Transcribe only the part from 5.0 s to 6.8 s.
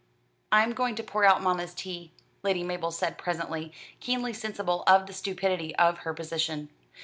the stupidity of her position.